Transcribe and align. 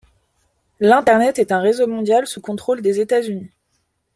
L’internet 0.79 1.37
est 1.37 1.51
un 1.51 1.59
réseau 1.59 1.85
mondial 1.85 2.25
sous 2.25 2.41
contrôle 2.41 2.81
des 2.81 2.99
États-Unis. 2.99 3.51